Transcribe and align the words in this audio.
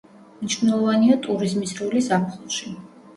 მნიშვნელოვანია 0.37 1.17
ტურიზმის 1.27 1.73
როლი 1.81 2.01
ზაფხულში. 2.07 2.73